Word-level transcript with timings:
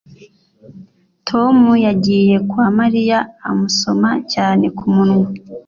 tom 1.27 1.55
yagiye 1.87 2.35
kwa 2.49 2.67
mariya 2.79 3.19
amusoma 3.49 4.09
cyane 4.33 4.65
ku 4.77 4.85
munwa 4.93 5.27